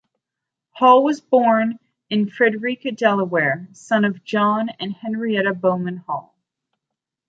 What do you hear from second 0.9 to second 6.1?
was born in Frederica, Delaware, son of John and Henrietta Bowman